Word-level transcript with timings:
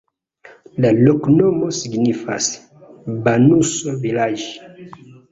La 0.83 0.89
loknomo 1.07 1.67
signifas: 1.79 2.47
banuso-vilaĝ'. 3.27 4.47